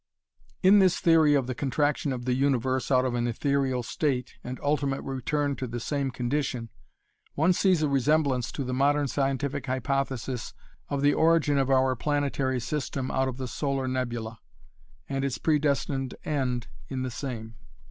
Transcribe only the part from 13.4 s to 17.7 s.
solar nebula, and its predestined end in the same.